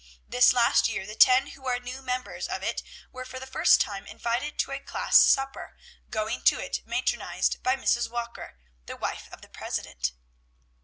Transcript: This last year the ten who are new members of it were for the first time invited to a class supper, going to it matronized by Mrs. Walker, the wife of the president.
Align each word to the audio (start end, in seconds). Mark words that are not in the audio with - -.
This 0.27 0.51
last 0.51 0.87
year 0.89 1.05
the 1.05 1.13
ten 1.13 1.51
who 1.53 1.67
are 1.67 1.77
new 1.79 2.01
members 2.01 2.47
of 2.47 2.63
it 2.63 2.81
were 3.11 3.23
for 3.23 3.39
the 3.39 3.45
first 3.45 3.79
time 3.79 4.07
invited 4.07 4.57
to 4.57 4.71
a 4.71 4.79
class 4.79 5.15
supper, 5.17 5.77
going 6.09 6.41
to 6.45 6.59
it 6.59 6.81
matronized 6.87 7.61
by 7.61 7.75
Mrs. 7.75 8.09
Walker, 8.09 8.57
the 8.87 8.97
wife 8.97 9.29
of 9.31 9.43
the 9.43 9.47
president. 9.47 10.13